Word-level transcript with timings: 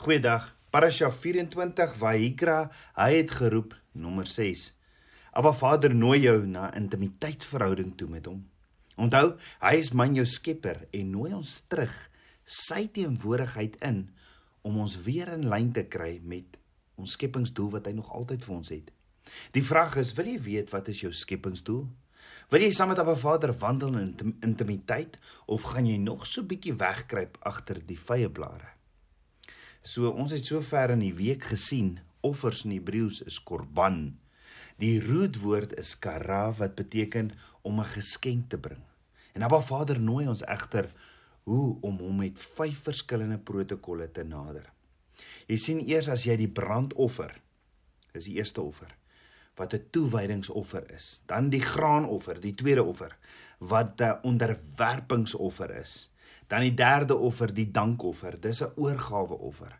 Goeiedag. 0.00 0.46
Parasha 0.72 1.10
24 1.12 1.90
Vayikra, 2.00 2.70
hy 2.96 3.18
het 3.18 3.34
geroep 3.36 3.74
nommer 3.92 4.24
6. 4.24 4.62
Abba 5.36 5.50
Vader 5.52 5.92
nooi 5.92 6.22
jou 6.22 6.38
na 6.48 6.70
intimiteitsverhouding 6.78 7.90
toe 8.00 8.08
met 8.08 8.30
hom. 8.30 8.38
Onthou, 8.96 9.34
hy 9.60 9.74
is 9.76 9.90
man 9.92 10.16
jou 10.16 10.24
skepper 10.24 10.80
en 10.96 11.12
nooi 11.12 11.34
ons 11.36 11.52
terug 11.68 11.92
sy 12.48 12.86
teenwoordigheid 12.96 13.76
in 13.90 14.00
om 14.64 14.80
ons 14.86 14.96
weer 15.04 15.34
in 15.36 15.44
lyn 15.52 15.68
te 15.76 15.84
kry 15.84 16.14
met 16.24 16.56
ons 16.96 17.18
skepingsdoel 17.20 17.68
wat 17.76 17.92
hy 17.92 17.98
nog 18.00 18.08
altyd 18.16 18.48
vir 18.48 18.56
ons 18.56 18.72
het. 18.72 18.88
Die 19.52 19.66
vraag 19.68 20.00
is, 20.00 20.16
wil 20.16 20.32
jy 20.32 20.40
weet 20.48 20.72
wat 20.72 20.88
is 20.88 21.04
jou 21.04 21.12
skepingsdoel? 21.12 21.84
Wil 22.48 22.68
jy 22.70 22.72
saam 22.72 22.94
met 22.94 23.04
Abba 23.04 23.20
Vader 23.20 23.52
wandel 23.52 24.00
in 24.00 24.36
intimiteit 24.40 25.20
of 25.44 25.74
gaan 25.74 25.92
jy 25.92 26.00
nog 26.00 26.24
so 26.24 26.40
bietjie 26.40 26.78
wegkruip 26.80 27.36
agter 27.52 27.84
die 27.84 28.00
vye 28.00 28.32
blare? 28.32 28.79
So 29.82 30.10
ons 30.12 30.32
het 30.36 30.44
sover 30.44 30.92
in 30.92 31.00
die 31.00 31.14
week 31.16 31.46
gesien 31.48 31.94
offers 32.20 32.66
in 32.66 32.74
Hebreëus 32.74 33.22
is 33.24 33.38
korban. 33.40 34.18
Die 34.80 34.98
rootwoord 35.00 35.72
is 35.80 35.94
kara 35.96 36.50
wat 36.58 36.76
beteken 36.76 37.32
om 37.62 37.80
'n 37.80 37.92
geskenk 37.96 38.50
te 38.50 38.58
bring. 38.58 38.82
En 39.32 39.42
Abba 39.42 39.60
Vader 39.60 40.00
nooi 40.00 40.26
ons 40.28 40.44
egter 40.44 40.92
hoe 41.44 41.78
om 41.80 41.98
hom 41.98 42.16
met 42.16 42.38
vyf 42.38 42.82
verskillende 42.82 43.38
protokolle 43.38 44.10
te 44.10 44.22
nader. 44.22 44.68
Jy 45.46 45.56
sien 45.56 45.80
eers 45.80 46.08
as 46.08 46.24
jy 46.24 46.36
die 46.36 46.48
brandoffer 46.48 47.40
is 48.12 48.24
die 48.24 48.36
eerste 48.36 48.60
offer 48.60 48.96
wat 49.56 49.74
'n 49.74 49.86
toewydingsoffer 49.90 50.90
is, 50.94 51.22
dan 51.26 51.50
die 51.50 51.60
graanoffer, 51.60 52.40
die 52.40 52.54
tweede 52.54 52.82
offer 52.82 53.16
wat 53.58 54.00
'n 54.00 54.18
onderwerpingsoffer 54.22 55.70
is. 55.76 56.10
Dan 56.50 56.64
die 56.66 56.74
derde 56.74 57.14
offer, 57.14 57.52
die 57.54 57.70
dankoffer. 57.70 58.40
Dis 58.40 58.62
'n 58.62 58.72
oorgawe 58.76 59.38
offer. 59.38 59.78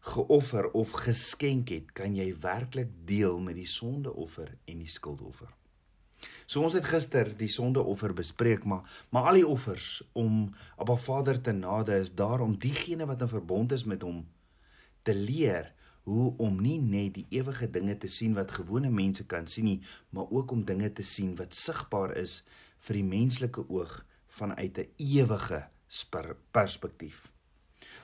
Geoffer 0.00 0.70
of 0.70 0.90
geskenk 0.90 1.68
het, 1.68 1.92
kan 1.92 2.16
jy 2.16 2.34
werklik 2.40 2.90
deel 3.04 3.38
met 3.38 3.54
die 3.54 3.66
sondeoffer 3.66 4.56
en 4.64 4.78
die 4.78 4.88
skuldoffer. 4.88 5.54
So 6.46 6.62
ons 6.62 6.72
het 6.72 6.84
gister 6.84 7.30
die 7.36 7.48
sondeoffer 7.48 8.12
bespreek, 8.12 8.64
maar 8.64 8.82
maar 9.10 9.28
al 9.30 9.34
die 9.34 9.46
offers 9.46 10.02
om 10.12 10.54
Abba 10.76 10.96
Vader 10.96 11.40
te 11.40 11.52
nade 11.52 11.98
is 11.98 12.14
daar 12.14 12.40
om 12.40 12.58
diegene 12.58 13.06
wat 13.06 13.20
in 13.20 13.28
verbond 13.28 13.72
is 13.72 13.84
met 13.84 14.02
hom 14.02 14.26
te 15.02 15.14
leer 15.14 15.72
hoe 16.02 16.34
om 16.36 16.60
nie 16.60 16.78
net 16.80 17.14
die 17.14 17.26
ewige 17.28 17.70
dinge 17.70 17.96
te 17.96 18.08
sien 18.08 18.34
wat 18.34 18.50
gewone 18.50 18.90
mense 18.90 19.26
kan 19.26 19.46
sien 19.46 19.64
nie, 19.64 19.80
maar 20.10 20.26
ook 20.30 20.50
om 20.50 20.64
dinge 20.64 20.92
te 20.92 21.02
sien 21.02 21.36
wat 21.36 21.54
sigbaar 21.54 22.16
is 22.16 22.42
vir 22.78 22.94
die 22.94 23.08
menslike 23.08 23.64
oog 23.68 24.04
vanuit 24.26 24.78
'n 24.78 24.88
ewige 24.96 25.73
perspektief. 26.50 27.30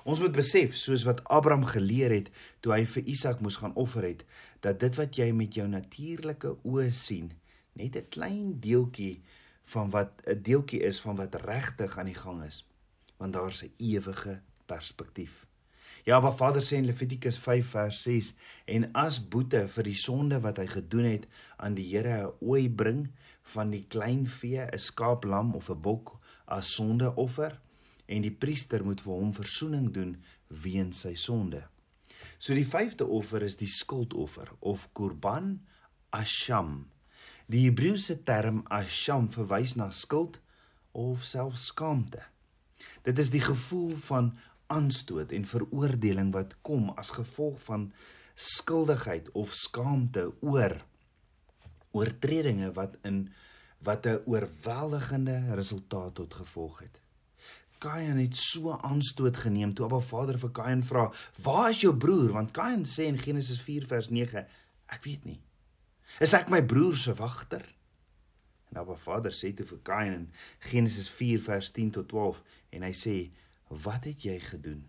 Ons 0.05 0.21
moet 0.23 0.33
besef, 0.33 0.77
soos 0.79 1.05
wat 1.05 1.21
Abraham 1.29 1.67
geleer 1.69 2.13
het 2.15 2.31
toe 2.65 2.73
hy 2.73 2.85
vir 2.89 3.11
Isak 3.11 3.43
moes 3.45 3.59
gaan 3.61 3.75
offer 3.75 4.07
het, 4.07 4.25
dat 4.65 4.81
dit 4.81 4.97
wat 4.97 5.19
jy 5.19 5.29
met 5.37 5.55
jou 5.55 5.67
natuurlike 5.69 6.55
oë 6.65 6.89
sien, 6.95 7.33
net 7.75 7.97
'n 7.97 8.09
klein 8.09 8.61
deeltjie 8.61 9.21
van 9.65 9.91
wat 9.91 10.23
'n 10.27 10.43
deeltjie 10.43 10.83
is 10.83 11.01
van 11.01 11.17
wat 11.17 11.35
regtig 11.35 11.99
aan 11.99 12.07
die 12.07 12.21
gang 12.23 12.43
is, 12.45 12.65
want 13.19 13.33
daar's 13.33 13.63
'n 13.63 13.73
ewige 13.79 14.41
perspektief. 14.67 15.47
Ja, 16.05 16.21
maar 16.21 16.35
Vader 16.35 16.63
sê 16.63 16.77
in 16.77 16.87
Levitikus 16.87 17.39
5 17.39 17.67
vers 17.67 18.03
6 18.03 18.35
en 18.65 18.93
as 18.93 19.29
boete 19.29 19.69
vir 19.69 19.85
die 19.85 19.95
sonde 19.95 20.41
wat 20.41 20.57
hy 20.57 20.67
gedoen 20.67 21.05
het 21.05 21.27
aan 21.57 21.75
die 21.75 21.97
Here 21.97 22.27
'n 22.27 22.33
ooi 22.41 22.71
bring 22.71 23.11
van 23.43 23.71
die 23.71 23.85
klein 23.89 24.27
vee, 24.27 24.61
'n 24.61 24.79
skaap, 24.79 25.25
lam 25.25 25.55
of 25.55 25.69
'n 25.71 25.81
bok 25.81 26.19
as 26.47 26.73
sondeoffer, 26.75 27.61
en 28.11 28.25
die 28.27 28.35
priester 28.35 28.83
moet 28.85 29.03
vir 29.05 29.15
hom 29.15 29.33
verzoening 29.37 29.91
doen 29.95 30.17
weens 30.65 31.05
sy 31.07 31.15
sonde. 31.15 31.63
So 32.41 32.57
die 32.57 32.67
vyfde 32.67 33.07
offer 33.07 33.45
is 33.47 33.59
die 33.61 33.71
skuldoffer 33.71 34.51
of 34.61 34.89
korban 34.97 35.59
asham. 36.17 36.89
Die 37.51 37.67
Hebreëse 37.67 38.21
term 38.27 38.63
asham 38.73 39.29
verwys 39.31 39.77
na 39.79 39.91
skuld 39.95 40.41
of 40.97 41.25
selfs 41.27 41.69
skaamte. 41.71 42.23
Dit 43.07 43.19
is 43.21 43.31
die 43.31 43.43
gevoel 43.45 43.93
van 44.09 44.33
aanstoot 44.71 45.33
en 45.35 45.47
veroordeling 45.47 46.33
wat 46.35 46.57
kom 46.67 46.91
as 47.01 47.13
gevolg 47.17 47.59
van 47.67 47.91
skuldigheid 48.35 49.29
of 49.37 49.53
skaamte 49.55 50.31
oor 50.41 50.79
oortredinge 51.91 52.71
wat 52.79 52.97
in 53.05 53.29
wat 53.83 54.07
'n 54.07 54.23
oorweldigende 54.27 55.55
resultaat 55.55 56.15
tot 56.15 56.35
gevolg 56.35 56.79
het. 56.81 57.01
Kain 57.81 58.19
het 58.21 58.37
so 58.37 58.75
aanstoot 58.77 59.39
geneem 59.41 59.71
toe 59.73 59.87
Abba 59.87 60.03
Vader 60.05 60.37
vir 60.39 60.51
Kain 60.53 60.83
vra: 60.85 61.07
"Waar 61.43 61.71
is 61.71 61.81
jou 61.81 61.95
broer?" 61.97 62.33
Want 62.33 62.51
Kain 62.53 62.85
sê 62.85 63.07
in 63.09 63.19
Genesis 63.19 63.61
4 63.61 63.87
vers 63.87 64.11
9: 64.11 64.47
"Ek 64.87 65.05
weet 65.05 65.25
nie. 65.25 65.41
Is 66.21 66.35
ek 66.35 66.51
my 66.51 66.61
broer 66.63 66.97
se 66.97 67.15
wagter?" 67.15 67.65
En 68.69 68.77
Abba 68.83 68.97
Vader 68.97 69.33
sê 69.33 69.55
toe 69.57 69.67
vir 69.67 69.79
Kain 69.83 70.13
in 70.13 70.33
Genesis 70.59 71.09
4 71.09 71.41
vers 71.43 71.71
10 71.71 71.91
tot 71.91 72.09
12 72.09 72.43
en 72.71 72.83
hy 72.83 72.93
sê: 72.93 73.31
"Wat 73.69 74.05
het 74.05 74.23
jy 74.23 74.39
gedoen?" 74.41 74.85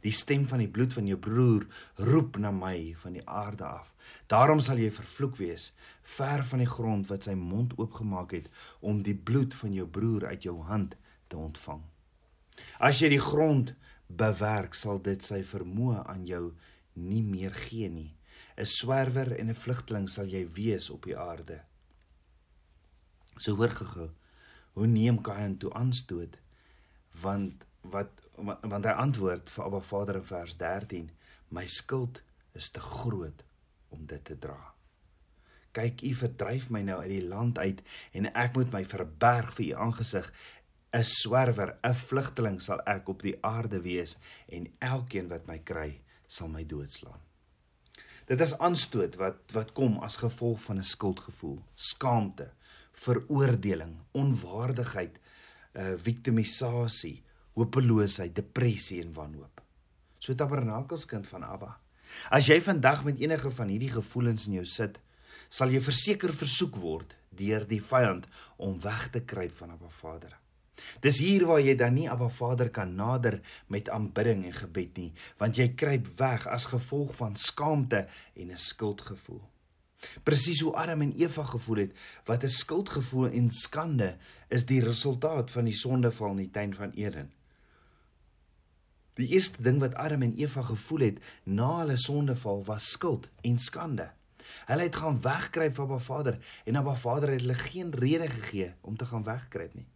Die 0.00 0.12
stem 0.12 0.46
van 0.46 0.58
die 0.58 0.68
bloed 0.68 0.92
van 0.92 1.06
jou 1.06 1.18
broer 1.18 1.66
roep 1.94 2.38
na 2.38 2.50
my 2.50 2.94
van 3.02 3.12
die 3.12 3.28
aarde 3.28 3.64
af. 3.64 3.94
Daarom 4.26 4.60
sal 4.60 4.78
jy 4.78 4.90
vervloek 4.90 5.36
wees, 5.36 5.72
ver 6.02 6.42
van 6.44 6.58
die 6.58 6.72
grond 6.72 7.06
wat 7.12 7.28
sy 7.28 7.34
mond 7.34 7.76
oopgemaak 7.76 8.32
het 8.32 8.48
om 8.80 9.02
die 9.02 9.14
bloed 9.14 9.54
van 9.54 9.76
jou 9.76 9.86
broer 9.86 10.26
uit 10.26 10.42
jou 10.42 10.62
hand 10.62 10.96
te 11.28 11.36
ontvang. 11.36 11.84
As 12.78 13.00
jy 13.00 13.08
die 13.08 13.22
grond 13.22 13.74
bewerk, 14.08 14.74
sal 14.74 15.02
dit 15.02 15.22
sy 15.22 15.42
vermoë 15.44 16.04
aan 16.06 16.26
jou 16.26 16.44
nie 16.94 17.22
meer 17.22 17.54
gee 17.54 17.88
nie. 17.88 18.14
'n 18.58 18.66
Swerwer 18.66 19.30
en 19.38 19.50
'n 19.50 19.60
vlugteling 19.64 20.08
sal 20.10 20.26
jy 20.26 20.42
wees 20.54 20.90
op 20.90 21.04
die 21.06 21.16
aarde. 21.16 21.60
So 23.36 23.54
hoor 23.54 23.70
gehou, 23.70 24.10
hoe 24.72 24.86
neem 24.86 25.20
Kain 25.22 25.58
toe 25.58 25.72
aanstoot? 25.72 26.38
Want 27.22 27.64
wat 27.82 28.10
want 28.62 28.84
hy 28.84 28.94
antwoord 29.02 29.50
vir 29.50 29.64
Abba 29.64 29.80
Vader 29.80 30.16
in 30.16 30.24
vers 30.24 30.56
13: 30.56 31.10
My 31.48 31.66
skuld 31.66 32.22
is 32.52 32.70
te 32.70 32.80
groot 32.80 33.44
om 33.88 34.06
dit 34.06 34.24
te 34.24 34.38
dra. 34.38 34.74
Kyk, 35.72 36.02
u 36.02 36.12
verdryf 36.14 36.70
my 36.70 36.82
nou 36.82 37.00
uit 37.00 37.10
die 37.12 37.26
land 37.28 37.58
uit 37.58 37.82
en 38.12 38.30
ek 38.32 38.54
moet 38.56 38.72
my 38.72 38.84
verberg 38.84 39.52
vir 39.58 39.66
u 39.66 39.72
aangesig 39.86 40.30
'n 40.92 41.04
swerwer, 41.04 41.78
'n 41.82 41.94
vlugteling 41.94 42.60
sal 42.62 42.80
ek 42.86 43.08
op 43.08 43.22
die 43.22 43.36
aarde 43.44 43.80
wees 43.80 44.16
en 44.48 44.72
elkeen 44.78 45.28
wat 45.28 45.46
my 45.46 45.58
kry, 45.58 46.00
sal 46.26 46.48
my 46.48 46.64
doodslaan. 46.64 47.20
Dit 48.28 48.40
is 48.40 48.58
aanstoot 48.58 49.16
wat 49.16 49.52
wat 49.52 49.72
kom 49.72 49.98
as 50.04 50.16
gevolg 50.16 50.60
van 50.62 50.78
'n 50.78 50.84
skuldgevoel, 50.84 51.62
skaamte, 51.74 52.50
veroordeling, 52.92 53.96
onwaardigheid, 54.12 55.18
uh, 55.18 55.92
eh, 55.92 55.98
victimisasie, 55.98 57.24
hopeloosheid, 57.52 58.34
depressie 58.34 59.00
en 59.02 59.12
wanhoop. 59.12 59.62
So 60.18 60.34
tabernakelskind 60.34 61.26
van 61.26 61.44
Abba. 61.44 61.80
As 62.30 62.46
jy 62.46 62.60
vandag 62.62 63.04
met 63.04 63.18
enige 63.18 63.50
van 63.50 63.68
hierdie 63.68 63.92
gevoelens 63.92 64.46
in 64.46 64.52
jou 64.52 64.64
sit, 64.64 65.00
sal 65.48 65.68
jy 65.68 65.80
verseker 65.80 66.34
versoek 66.34 66.76
word 66.76 67.16
deur 67.30 67.66
die 67.66 67.82
vyand 67.82 68.26
om 68.56 68.80
weg 68.80 69.10
te 69.10 69.20
kruip 69.20 69.54
van 69.56 69.70
Abba 69.70 69.88
Vader. 69.88 70.37
Dis 71.00 71.18
hier 71.18 71.46
waar 71.46 71.60
jy 71.60 71.74
dan 71.76 71.94
nie 71.94 72.08
Abba 72.10 72.28
Vader 72.28 72.70
kan 72.70 72.94
nader 72.94 73.40
met 73.66 73.90
aanbidding 73.90 74.44
en 74.44 74.52
gebed 74.52 74.96
nie, 74.96 75.12
want 75.38 75.56
jy 75.56 75.68
kruip 75.74 76.08
weg 76.18 76.46
as 76.46 76.70
gevolg 76.72 77.14
van 77.16 77.36
skaamte 77.36 78.06
en 78.34 78.50
'n 78.50 78.58
skuldgevoel. 78.58 79.42
Presies 80.22 80.60
hoe 80.62 80.74
Adam 80.78 81.00
en 81.02 81.12
Eva 81.18 81.42
gevoel 81.42 81.76
het, 81.76 81.92
wat 82.24 82.44
'n 82.44 82.48
skuldgevoel 82.48 83.30
en 83.30 83.50
skande 83.50 84.16
is 84.48 84.66
die 84.66 84.80
resultaat 84.84 85.50
van 85.50 85.64
die 85.64 85.74
sondeval 85.76 86.30
in 86.30 86.36
die 86.36 86.50
tuin 86.50 86.74
van 86.74 86.90
Eden. 86.90 87.32
Die 89.14 89.28
eerste 89.28 89.62
ding 89.62 89.78
wat 89.78 89.94
Adam 89.94 90.22
en 90.22 90.36
Eva 90.36 90.62
gevoel 90.62 90.98
het 90.98 91.18
na 91.42 91.78
hulle 91.78 91.96
sondeval 91.96 92.64
was 92.64 92.90
skuld 92.90 93.30
en 93.40 93.58
skande. 93.58 94.10
Hulle 94.66 94.82
het 94.82 94.96
gaan 94.96 95.20
wegkruip 95.20 95.74
van 95.74 95.84
Abba 95.84 95.98
Vader 95.98 96.38
en 96.64 96.76
Abba 96.76 96.94
Vader 96.94 97.28
het 97.28 97.40
hulle 97.40 97.54
geen 97.54 97.90
rede 97.94 98.28
gegee 98.28 98.74
om 98.80 98.96
te 98.96 99.04
gaan 99.04 99.24
wegkruip 99.24 99.74
nie. 99.74 99.88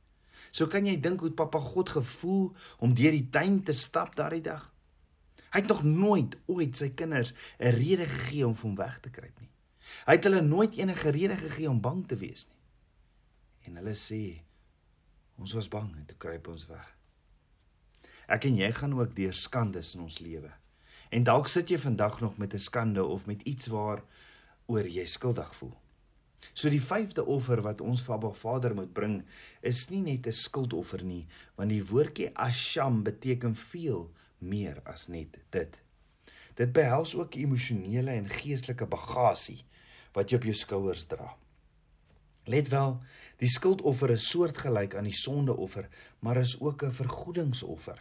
So 0.52 0.69
kan 0.69 0.87
jy 0.87 0.99
dink 1.00 1.25
hoe 1.25 1.32
Papa 1.32 1.60
God 1.64 1.94
gevoel 1.96 2.52
om 2.84 2.93
deur 2.94 3.14
die 3.16 3.28
tuin 3.32 3.62
te 3.64 3.72
stap 3.72 4.16
daardie 4.19 4.44
dag. 4.44 4.69
Hy 5.52 5.60
het 5.60 5.69
nog 5.69 5.82
nooit 5.84 6.37
ooit 6.46 6.76
sy 6.76 6.90
kinders 6.96 7.32
'n 7.58 7.72
rede 7.76 8.06
gegee 8.06 8.46
om 8.46 8.56
hom 8.60 8.76
weg 8.76 9.00
te 9.00 9.10
kruip 9.10 9.40
nie. 9.40 9.50
Hy 10.06 10.12
het 10.16 10.25
hulle 10.25 10.40
nooit 10.43 10.76
enige 10.76 11.10
rede 11.10 11.37
gegee 11.37 11.70
om 11.70 11.81
bang 11.81 12.06
te 12.08 12.16
wees 12.16 12.46
nie. 12.49 12.60
En 13.66 13.76
hulle 13.76 13.94
sê 13.94 14.43
ons 15.38 15.52
was 15.52 15.69
bang 15.69 15.96
en 15.96 16.06
toe 16.06 16.16
kruip 16.16 16.49
ons 16.49 16.66
weg. 16.66 16.96
Ek 18.28 18.44
en 18.44 18.56
jy 18.56 18.72
gaan 18.72 18.94
ook 18.94 19.16
deur 19.16 19.34
skandes 19.34 19.94
in 19.94 20.00
ons 20.00 20.19
lewe. 20.19 20.52
En 21.10 21.25
dalk 21.25 21.49
sit 21.49 21.69
jy 21.69 21.78
vandag 21.78 22.20
nog 22.20 22.38
met 22.38 22.54
'n 22.54 22.58
skande 22.58 23.04
of 23.04 23.26
met 23.26 23.43
iets 23.43 23.66
waar 23.66 24.02
oor 24.66 24.87
jy 24.87 25.06
skuldig 25.06 25.54
voel. 25.54 25.81
So 26.53 26.71
die 26.71 26.83
vyfde 26.83 27.25
offer 27.25 27.62
wat 27.62 27.81
ons 27.81 28.03
vir 28.03 28.15
Abba 28.17 28.33
Vader 28.37 28.75
moet 28.75 28.93
bring, 28.93 29.23
is 29.62 29.89
nie 29.91 30.03
net 30.03 30.27
'n 30.27 30.33
skuldoffer 30.33 31.05
nie, 31.05 31.27
want 31.56 31.71
die 31.71 31.85
woordjie 31.85 32.31
asham 32.35 33.03
beteken 33.03 33.55
veel 33.55 34.11
meer 34.39 34.81
as 34.85 35.09
net 35.09 35.39
dit. 35.50 35.79
Dit 36.55 36.73
behels 36.73 37.15
ook 37.15 37.35
emosionele 37.35 38.11
en 38.11 38.29
geestelike 38.29 38.87
bagasie 38.87 39.62
wat 40.12 40.31
jy 40.31 40.37
op 40.37 40.44
jou 40.44 40.55
skouers 40.55 41.05
dra. 41.09 41.37
Let 42.45 42.69
wel, 42.69 42.99
die 43.38 43.49
skuldoffer 43.49 44.11
is 44.11 44.29
soortgelyk 44.29 44.97
aan 44.99 45.06
die 45.09 45.17
sondeoffer, 45.17 45.88
maar 46.21 46.37
is 46.37 46.61
ook 46.61 46.83
'n 46.83 46.93
vergoedingsoffer. 46.93 48.00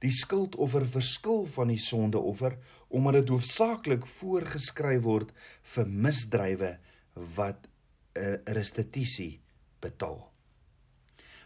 Die 0.00 0.10
skuldoffer 0.10 0.84
verskil 0.88 1.46
van 1.46 1.68
die 1.68 1.80
sondeoffer 1.80 2.58
omdat 2.88 3.12
dit 3.12 3.28
hoofsaaklik 3.28 4.06
voorgeskryf 4.06 5.02
word 5.02 5.32
vir 5.62 5.86
misdrywe 5.86 6.78
wat 7.16 7.68
'n 8.12 8.40
restituisie 8.44 9.40
betaal. 9.80 10.32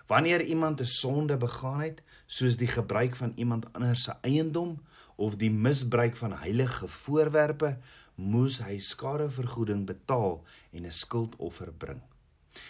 Wanneer 0.06 0.42
iemand 0.42 0.80
'n 0.80 0.84
sonde 0.84 1.36
begaan 1.36 1.80
het, 1.80 2.02
soos 2.26 2.56
die 2.56 2.66
gebruik 2.66 3.16
van 3.16 3.32
iemand 3.34 3.72
anders 3.72 4.02
se 4.02 4.14
eiendom 4.20 4.82
of 5.16 5.36
die 5.36 5.50
misbruik 5.50 6.16
van 6.16 6.32
heilige 6.32 6.88
voorwerpe, 6.88 7.78
moes 8.14 8.58
hy 8.58 8.78
skadevergoeding 8.78 9.86
betaal 9.86 10.44
en 10.70 10.84
'n 10.84 10.92
skuldoffer 10.92 11.72
bring. 11.72 12.02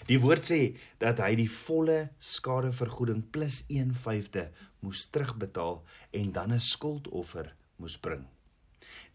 Die 0.07 0.21
woord 0.21 0.45
sê 0.45 0.77
dat 0.99 1.19
hy 1.19 1.35
die 1.35 1.51
volle 1.51 2.11
skadevergoeding 2.19 3.31
plus 3.31 3.65
1/5de 3.69 4.51
moes 4.81 5.07
terugbetaal 5.11 5.83
en 6.11 6.33
dan 6.33 6.53
'n 6.53 6.61
skuldoffer 6.61 7.55
moes 7.77 7.99
bring. 7.99 8.27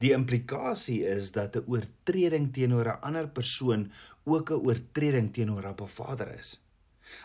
Die 0.04 0.12
implikasie 0.12 1.06
is 1.08 1.32
dat 1.32 1.56
'n 1.56 1.64
oortreding 1.72 2.54
teenoor 2.54 2.88
'n 2.88 3.02
ander 3.02 3.28
persoon 3.28 3.92
ook 4.24 4.50
'n 4.50 4.64
oortreding 4.68 5.34
teenoor 5.34 5.66
Abba 5.66 5.86
Vader 5.86 6.40
is. 6.40 6.62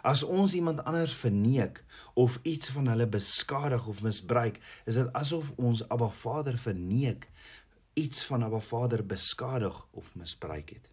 As 0.03 0.23
ons 0.23 0.55
iemand 0.55 0.85
anders 0.85 1.15
verneek 1.15 1.85
of 2.15 2.39
iets 2.43 2.69
van 2.69 2.87
hulle 2.87 3.09
beskadig 3.09 3.87
of 3.87 4.03
misbruik, 4.03 4.59
is 4.85 4.95
dit 4.95 5.13
asof 5.13 5.53
ons 5.57 5.89
Abba 5.89 6.09
Vader 6.09 6.59
verneek, 6.59 7.29
iets 7.93 8.25
van 8.25 8.45
Abba 8.45 8.61
Vader 8.61 9.07
beskadig 9.07 9.87
of 9.91 10.15
misbruik 10.15 10.69
het. 10.71 10.89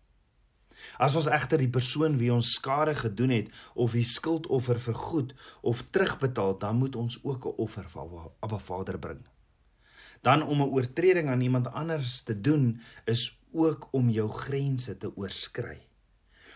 As 0.97 1.15
ons 1.15 1.25
egter 1.25 1.57
die 1.57 1.69
persoon 1.69 2.17
wie 2.17 2.33
ons 2.33 2.53
skade 2.53 2.95
gedoen 2.95 3.29
het 3.29 3.49
of 3.73 3.91
die 3.91 4.05
skuldoffer 4.05 4.79
vergoed 4.79 5.33
of 5.61 5.81
terugbetaal, 5.81 6.57
dan 6.57 6.77
moet 6.77 6.95
ons 6.95 7.23
ook 7.23 7.45
'n 7.45 7.57
offer 7.57 7.89
vir 7.89 8.31
Abba 8.39 8.57
Vader 8.57 8.99
bring 8.99 9.25
dan 10.21 10.43
om 10.43 10.61
'n 10.61 10.71
oortreding 10.71 11.29
aan 11.29 11.41
iemand 11.41 11.67
anders 11.67 12.21
te 12.21 12.41
doen 12.41 12.81
is 13.05 13.39
ook 13.51 13.87
om 13.91 14.09
jou 14.09 14.29
grense 14.29 14.97
te 14.97 15.15
oorskry. 15.15 15.87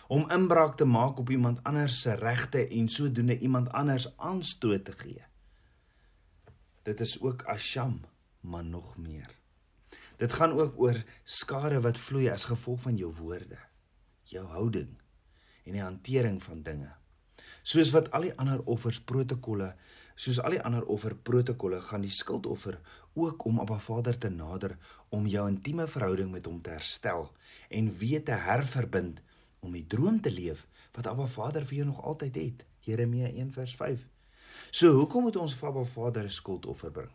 Om 0.07 0.29
inbraak 0.29 0.75
te 0.75 0.85
maak 0.85 1.19
op 1.19 1.29
iemand 1.29 1.63
anders 1.63 2.01
se 2.01 2.13
regte 2.13 2.67
en 2.67 2.87
sodoende 2.87 3.37
iemand 3.37 3.69
anders 3.69 4.17
aanstoot 4.17 4.85
te 4.85 4.91
gee. 4.91 5.23
Dit 6.81 6.99
is 6.99 7.21
ook 7.21 7.43
asham, 7.43 8.01
maar 8.39 8.65
nog 8.65 8.97
meer. 8.97 9.39
Dit 10.17 10.33
gaan 10.33 10.51
ook 10.51 10.73
oor 10.77 11.03
skade 11.23 11.81
wat 11.81 11.97
vloei 11.97 12.29
as 12.29 12.45
gevolg 12.45 12.81
van 12.81 12.97
jou 12.97 13.13
woorde, 13.13 13.57
jou 14.23 14.45
houding 14.45 14.99
en 15.63 15.71
die 15.71 15.81
hantering 15.81 16.43
van 16.43 16.61
dinge. 16.63 16.91
Soos 17.61 17.91
wat 17.93 18.11
al 18.11 18.27
die 18.27 18.33
ander 18.41 18.61
offers 18.69 19.01
protokolle 19.01 19.75
Soos 20.15 20.39
al 20.39 20.55
die 20.55 20.61
ander 20.61 20.85
offerprotokolle 20.85 21.81
gaan 21.81 22.05
die 22.05 22.13
skuldoffer 22.13 22.79
ook 23.13 23.45
om 23.45 23.59
Abba 23.59 23.79
Vader 23.79 24.17
te 24.17 24.29
nader 24.29 24.77
om 25.09 25.27
jou 25.27 25.47
intieme 25.49 25.87
verhouding 25.87 26.31
met 26.31 26.45
hom 26.45 26.61
te 26.61 26.69
herstel 26.69 27.29
en 27.69 27.91
weer 27.97 28.23
te 28.23 28.37
herverbind 28.47 29.21
om 29.59 29.71
die 29.71 29.85
droom 29.87 30.21
te 30.21 30.31
leef 30.31 30.67
wat 30.95 31.07
Abba 31.07 31.27
Vader 31.27 31.65
vir 31.65 31.81
jou 31.81 31.87
nog 31.91 32.03
altyd 32.03 32.35
het. 32.35 32.65
Jeremia 32.81 33.29
1:5. 33.29 34.07
So 34.71 34.93
hoekom 34.97 35.23
moet 35.23 35.35
ons 35.35 35.55
vir 35.55 35.69
Abba 35.69 35.83
Vader 35.83 36.23
'n 36.23 36.29
skuldoffer 36.29 36.91
bring? 36.91 37.11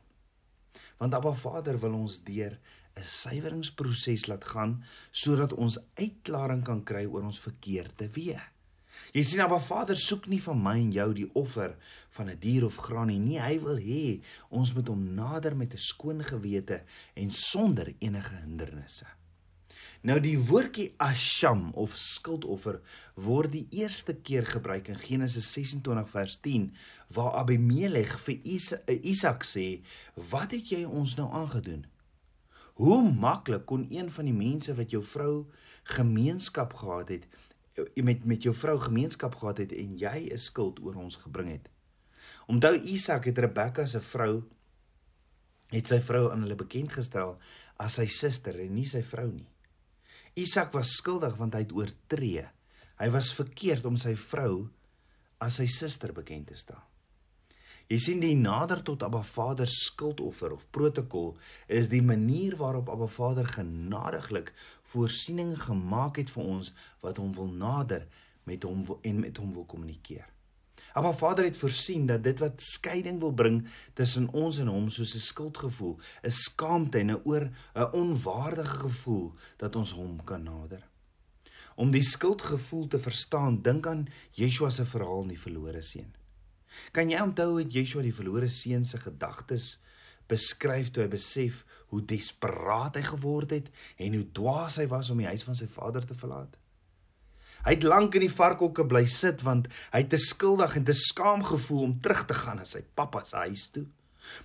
Want 0.99 1.15
Abba 1.15 1.33
Vader 1.33 1.79
wil 1.79 1.95
ons 1.95 2.23
deur 2.25 2.59
'n 2.97 3.03
suiweringsproses 3.03 4.27
laat 4.27 4.45
gaan 4.45 4.85
sodat 5.11 5.53
ons 5.53 5.79
uitklaring 5.95 6.63
kan 6.65 6.85
kry 6.85 7.05
oor 7.05 7.23
ons 7.23 7.41
verkeerde 7.41 8.09
weë. 8.09 8.56
Jy 9.13 9.23
sien 9.23 9.41
Abba 9.41 9.59
Vader 9.61 9.97
soek 9.97 10.27
nie 10.27 10.41
van 10.43 10.63
my 10.63 10.77
en 10.81 10.93
jou 10.93 11.13
die 11.15 11.29
offer 11.35 11.77
van 12.17 12.31
'n 12.31 12.39
dier 12.39 12.65
of 12.65 12.77
graan 12.77 13.09
nie. 13.09 13.19
Nee, 13.19 13.41
hy 13.41 13.61
wil 13.61 13.79
hê 13.79 14.23
ons 14.51 14.75
moet 14.75 14.89
hom 14.89 15.15
nader 15.15 15.57
met 15.57 15.75
'n 15.75 15.79
skoon 15.79 16.25
gewete 16.25 16.83
en 17.15 17.31
sonder 17.31 17.95
enige 17.99 18.35
hindernisse. 18.35 19.07
Nou 20.07 20.21
die 20.21 20.37
woordjie 20.39 20.93
asham 21.03 21.73
of 21.75 21.97
skuldoffer 21.99 22.77
word 23.15 23.53
die 23.53 23.67
eerste 23.71 24.15
keer 24.15 24.45
gebruik 24.47 24.89
in 24.93 25.01
Genesis 25.01 25.49
26 25.53 26.11
vers 26.11 26.37
10 26.45 26.69
waar 27.17 27.33
Abimelech 27.41 28.19
vir 28.27 28.39
Isak 29.03 29.45
sê: 29.45 29.83
"Wat 30.15 30.51
het 30.51 30.69
jy 30.71 30.85
ons 30.85 31.17
nou 31.17 31.33
aangedoen?" 31.33 31.87
Hoe 32.77 33.13
maklik 33.13 33.67
kon 33.67 33.87
een 33.91 34.11
van 34.11 34.25
die 34.25 34.37
mense 34.37 34.75
wat 34.75 34.91
jou 34.91 35.03
vrou 35.03 35.47
gemeenskap 35.83 36.75
gehad 36.75 37.09
het 37.09 37.27
met 38.05 38.25
met 38.25 38.43
jou 38.43 38.55
vrou 38.55 38.79
gemeenskap 38.81 39.35
gehad 39.35 39.59
het 39.59 39.73
en 39.73 39.97
jy 39.99 40.29
'n 40.33 40.39
skuld 40.39 40.81
oor 40.81 40.95
ons 40.95 41.17
gebring 41.17 41.51
het. 41.51 41.69
Onthou 42.47 42.75
Isak 42.75 43.25
het 43.25 43.39
Rebekka 43.39 43.87
se 43.87 44.01
vrou 44.01 44.45
het 45.71 45.89
sy 45.89 46.01
vrou 46.01 46.31
aan 46.31 46.45
hulle 46.47 46.55
bekend 46.55 46.93
gestel 46.93 47.39
as 47.77 47.99
sy 47.99 48.07
suster 48.07 48.61
en 48.61 48.75
nie 48.75 48.87
sy 48.87 49.03
vrou 49.03 49.33
nie. 49.33 49.49
Isak 50.35 50.73
was 50.73 50.97
skuldig 50.97 51.37
want 51.37 51.55
hy 51.55 51.61
het 51.61 51.73
oortree. 51.73 52.45
Hy 53.01 53.09
was 53.11 53.35
verkeerd 53.35 53.85
om 53.85 53.97
sy 53.97 54.15
vrou 54.17 54.69
as 55.39 55.59
sy 55.61 55.67
suster 55.67 56.13
bekend 56.13 56.47
te 56.49 56.55
stel. 56.55 56.81
Jy 57.87 57.99
sien 58.03 58.23
die 58.23 58.35
nader 58.35 58.81
tot 58.83 59.05
Abba 59.07 59.21
Vader 59.23 59.71
skuldoffer 59.71 60.57
of 60.57 60.65
protokol 60.75 61.37
is 61.71 61.87
die 61.93 62.03
manier 62.03 62.57
waarop 62.59 62.89
Abba 62.91 63.07
Vader 63.07 63.47
genadiglik 63.47 64.51
voorsiening 64.93 65.57
gemaak 65.63 66.17
het 66.17 66.31
vir 66.31 66.45
ons 66.45 66.73
wat 67.01 67.17
hom 67.23 67.35
wil 67.35 67.51
nader 67.51 68.07
met 68.47 68.63
hom 68.63 68.85
en 69.03 69.21
met 69.21 69.37
hom 69.37 69.53
wil 69.53 69.67
kommunikeer. 69.67 70.27
Abba 70.97 71.13
Vader 71.13 71.45
het 71.45 71.57
voorsien 71.57 72.07
dat 72.07 72.23
dit 72.25 72.39
wat 72.39 72.63
skeiding 72.63 73.19
wil 73.21 73.33
bring 73.33 73.67
tussen 73.95 74.31
ons 74.33 74.59
en 74.63 74.71
hom 74.73 74.89
soos 74.89 75.15
'n 75.15 75.25
skuldgevoel, 75.29 75.99
'n 76.25 76.31
skaamte 76.31 76.99
en 76.99 77.11
'n 77.11 77.21
oor 77.25 77.51
'n 77.75 77.93
onwaardige 77.93 78.79
gevoel 78.87 79.33
dat 79.57 79.77
ons 79.77 79.93
hom 79.93 80.25
kan 80.25 80.43
nader. 80.43 80.89
Om 81.75 81.91
die 81.91 82.03
skuldgevoel 82.03 82.87
te 82.89 82.99
verstaan, 82.99 83.63
dink 83.63 83.87
aan 83.87 84.07
Yeshua 84.33 84.71
se 84.71 84.85
verhaal 84.85 85.23
in 85.23 85.29
die 85.29 85.41
verlore 85.41 85.83
seun. 85.83 86.15
Kan 86.93 87.11
jy 87.11 87.21
onthou 87.21 87.51
hoe 87.51 87.69
Yeshua 87.69 88.03
die 88.03 88.15
verlore 88.15 88.49
seun 88.49 88.85
se 88.85 88.99
gedagtes 88.99 89.79
beskryf 90.31 90.93
toe 90.93 91.05
hy 91.05 91.11
besef 91.13 91.65
hoe 91.95 92.03
desperaat 92.03 92.99
hy 92.99 93.05
geword 93.07 93.55
het 93.55 93.69
en 94.03 94.17
hoe 94.19 94.27
dwaas 94.37 94.79
hy 94.81 94.87
was 94.91 95.11
om 95.13 95.23
die 95.23 95.31
huis 95.31 95.47
van 95.47 95.59
sy 95.59 95.69
vader 95.71 96.07
te 96.07 96.17
verlaat? 96.19 96.57
Hy 97.67 97.75
het 97.75 97.87
lank 97.87 98.15
in 98.15 98.23
die 98.27 98.33
varkhokke 98.33 98.87
bly 98.87 99.05
sit 99.11 99.43
want 99.47 99.67
hy 99.93 100.05
het 100.05 100.13
te 100.15 100.21
skuldig 100.23 100.77
en 100.79 100.87
te 100.87 100.95
skaam 100.95 101.43
gevoel 101.47 101.87
om 101.89 101.95
terug 102.03 102.27
te 102.31 102.37
gaan 102.39 102.61
na 102.63 102.67
sy 102.69 102.85
pappa 102.99 103.25
se 103.27 103.39
huis 103.47 103.67
toe. 103.75 103.87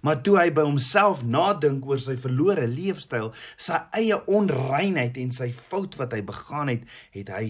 Maar 0.05 0.21
toe 0.25 0.37
hy 0.37 0.47
by 0.53 0.65
homself 0.65 1.23
nadink 1.25 1.85
oor 1.89 2.01
sy 2.01 2.15
verlore 2.21 2.67
leefstyl, 2.69 3.31
sy 3.57 3.79
eie 3.97 4.17
onreinheid 4.29 5.17
en 5.21 5.33
sy 5.33 5.49
fout 5.57 5.97
wat 6.01 6.13
hy 6.13 6.21
begaan 6.25 6.69
het, 6.73 6.85
het 7.15 7.31
hy 7.33 7.45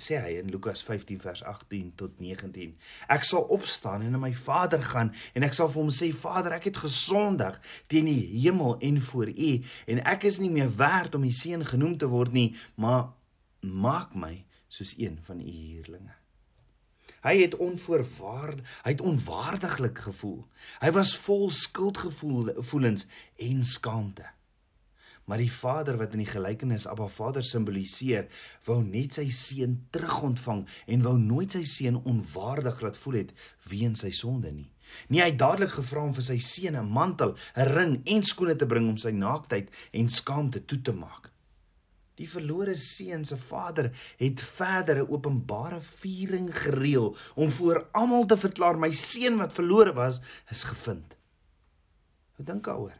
sê 0.00 0.18
hy 0.20 0.36
in 0.40 0.50
Lukas 0.52 0.82
15 0.86 1.20
vers 1.22 1.42
18 1.44 1.92
tot 2.00 2.18
19. 2.22 2.74
Ek 3.12 3.26
sal 3.28 3.46
opstaan 3.52 4.04
en 4.06 4.14
na 4.14 4.20
my 4.20 4.32
Vader 4.34 4.82
gaan 4.82 5.12
en 5.34 5.46
ek 5.46 5.56
sal 5.56 5.70
vir 5.72 5.82
hom 5.82 5.92
sê 5.94 6.10
Vader, 6.16 6.56
ek 6.56 6.70
het 6.70 6.82
gesondig 6.84 7.58
teen 7.92 8.08
die 8.10 8.24
hemel 8.40 8.78
en 8.80 9.00
voor 9.10 9.30
U 9.30 9.52
en 9.94 10.04
ek 10.14 10.26
is 10.30 10.40
nie 10.42 10.52
meer 10.52 10.72
werd 10.76 11.14
om 11.18 11.28
U 11.28 11.32
seun 11.34 11.66
genoem 11.68 11.98
te 12.00 12.08
word 12.10 12.34
nie, 12.36 12.48
maar 12.80 13.12
maak 13.60 14.16
my 14.16 14.40
soos 14.72 14.96
een 14.98 15.20
van 15.26 15.44
U 15.44 15.50
huurlinge. 15.50 16.16
Hy 17.20 17.36
het 17.42 17.56
onvoorwaard, 17.60 18.62
hy 18.84 18.94
het 18.94 19.02
onwaardiglik 19.04 19.98
gevoel. 20.08 20.44
Hy 20.80 20.90
was 20.96 21.12
vol 21.20 21.50
skuldgevoelens 21.52 23.04
en 23.36 23.64
skaamte. 23.66 24.24
Maar 25.30 25.38
die 25.38 25.52
Vader 25.52 25.94
wat 25.94 26.16
in 26.16 26.24
die 26.24 26.26
gelykenis 26.26 26.88
Abba 26.90 27.06
Vader 27.06 27.44
simboliseer, 27.46 28.26
wou 28.66 28.80
net 28.82 29.14
sy 29.14 29.28
seun 29.30 29.76
terugontvang 29.94 30.64
en 30.90 31.04
wou 31.06 31.12
nooit 31.22 31.54
sy 31.54 31.60
seun 31.70 32.00
onwaardig 32.02 32.80
laat 32.82 32.98
voel 32.98 33.20
het 33.20 33.30
weens 33.70 34.02
sy 34.02 34.10
sonde 34.10 34.50
nie. 34.50 34.66
Nee, 35.06 35.20
hy 35.22 35.28
het 35.28 35.38
dadelik 35.38 35.76
gevra 35.76 36.02
om 36.02 36.16
vir 36.16 36.26
sy 36.26 36.40
seun 36.42 36.74
'n 36.80 36.90
mantel, 36.96 37.36
'n 37.54 37.68
ring 37.76 37.92
en 38.06 38.26
skoene 38.26 38.56
te 38.58 38.66
bring 38.66 38.88
om 38.90 38.96
sy 38.96 39.12
naaktheid 39.14 39.70
en 39.92 40.08
skaamte 40.08 40.64
toe 40.66 40.80
te 40.82 40.92
maak. 40.92 41.30
Die 42.18 42.28
verlore 42.28 42.74
seun 42.76 43.24
se 43.24 43.36
vader 43.36 43.92
het 44.18 44.40
verder 44.40 44.98
'n 44.98 45.12
openbare 45.14 45.80
viering 45.80 46.50
gereël 46.58 47.16
om 47.34 47.50
voor 47.50 47.86
almal 47.92 48.26
te 48.26 48.36
verklaar 48.36 48.78
my 48.78 48.90
seun 48.92 49.38
wat 49.38 49.52
verlore 49.52 49.92
was, 49.92 50.20
is 50.50 50.64
gevind. 50.64 51.14
Wat 52.36 52.46
dink 52.46 52.64
daaroor? 52.64 52.98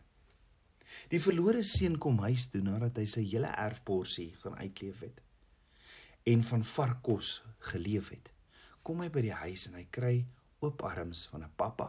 Die 1.10 1.18
verlore 1.18 1.64
seun 1.66 1.96
kom 1.98 2.20
huis 2.22 2.44
toe 2.52 2.60
nadat 2.62 3.00
hy 3.00 3.06
sy 3.10 3.24
hele 3.26 3.50
erfporsie 3.58 4.28
gaan 4.44 4.54
uitleef 4.60 5.02
het 5.02 5.18
en 6.30 6.44
van 6.46 6.62
varkos 6.62 7.30
geleef 7.72 8.12
het. 8.14 8.28
Kom 8.86 9.00
hy 9.02 9.08
by 9.10 9.22
die 9.24 9.34
huis 9.34 9.64
en 9.66 9.78
hy 9.78 9.86
kry 9.90 10.12
oop 10.62 10.84
arms 10.86 11.24
van 11.32 11.42
'n 11.42 11.54
pappa. 11.56 11.88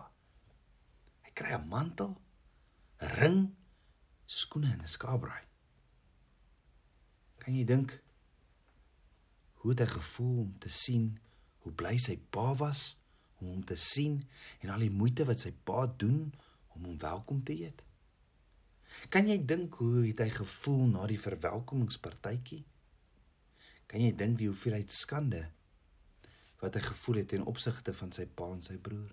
Hy 1.21 1.31
kry 1.37 1.51
'n 1.53 1.67
mantel, 1.67 2.15
'n 3.01 3.11
ring, 3.19 3.39
skoene 4.25 4.73
en 4.73 4.81
'n 4.81 4.87
skaapbraai. 4.87 5.45
Kan 7.37 7.55
jy 7.55 7.65
dink 7.65 8.01
hoe 9.61 9.71
het 9.71 9.79
hy 9.79 9.85
gevoel 9.85 10.39
om 10.39 10.57
te 10.59 10.69
sien 10.69 11.19
hoe 11.59 11.73
bly 11.73 11.97
sy 11.97 12.17
pa 12.17 12.55
was 12.55 12.97
om 13.37 13.47
hom 13.47 13.63
te 13.63 13.75
sien 13.75 14.23
en 14.61 14.69
al 14.69 14.79
die 14.79 14.89
moeite 14.89 15.25
wat 15.25 15.39
sy 15.39 15.51
pa 15.51 15.85
doen 15.85 16.33
om 16.73 16.85
hom 16.85 16.97
welkom 16.97 17.43
te 17.43 17.53
eet? 17.53 17.83
Kan 19.10 19.29
jy 19.29 19.38
dink 19.48 19.77
hoe 19.81 20.05
het 20.05 20.21
hy 20.24 20.29
gevoel 20.33 20.86
na 20.93 21.07
die 21.10 21.19
verwelkomingspartytjie? 21.19 22.62
Kan 23.91 24.03
jy 24.05 24.12
dink 24.15 24.38
die 24.39 24.48
hoeveelheid 24.51 24.91
skande 24.93 25.45
wat 26.62 26.77
hy 26.77 26.83
gevoel 26.86 27.21
het 27.24 27.31
ten 27.33 27.48
opsigte 27.50 27.93
van 27.98 28.12
sy 28.15 28.27
pa 28.27 28.48
en 28.53 28.62
sy 28.63 28.77
broer? 28.77 29.10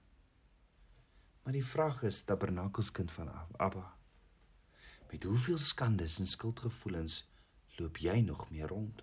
Maar 1.42 1.56
die 1.56 1.64
vraag 1.64 2.02
is, 2.04 2.20
tabernakelskind 2.28 3.12
van 3.14 3.30
Abba, 3.56 3.86
met 5.08 5.24
hoeveel 5.24 5.58
skandes 5.58 6.18
en 6.20 6.28
skuldgevoelens 6.28 7.22
loop 7.78 8.02
jy 8.04 8.20
nog 8.26 8.50
meer 8.52 8.68
rond? 8.68 9.00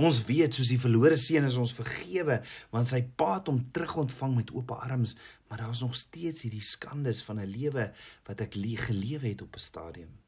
Ons 0.00 0.22
weet 0.28 0.56
soos 0.56 0.70
die 0.72 0.80
verlore 0.80 1.18
seun 1.20 1.48
is 1.48 1.58
ons 1.60 1.74
vergewe 1.76 2.38
want 2.72 2.88
sy 2.90 3.02
pa 3.18 3.34
het 3.34 3.50
hom 3.50 3.58
terugontvang 3.74 4.36
met 4.38 4.52
oop 4.54 4.72
arms, 4.76 5.16
maar 5.48 5.58
daar's 5.58 5.80
nog 5.80 5.94
steeds 5.94 6.42
hierdie 6.42 6.62
skandes 6.62 7.22
van 7.22 7.40
'n 7.40 7.46
lewe 7.46 7.92
wat 8.24 8.40
ek 8.40 8.54
gelewe 8.54 9.28
het 9.28 9.42
op 9.42 9.54
'n 9.54 9.58
stadium. 9.58 10.18